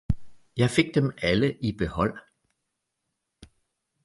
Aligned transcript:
jeg 0.57 0.69
fik 0.69 0.95
dem 0.95 1.11
alle 1.21 1.57
i 1.63 1.77
behold. 1.77 2.17